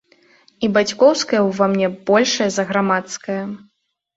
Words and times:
І 0.67 0.69
бацькоўскае 0.77 1.41
ўва 1.49 1.65
мне 1.73 1.87
большае 2.09 2.49
за 2.57 2.63
грамадскае. 2.73 3.41